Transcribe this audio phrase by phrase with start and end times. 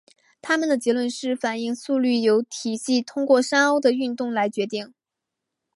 [0.41, 4.95] 他们的结论是反应速率由体系通过山坳的运动来决定。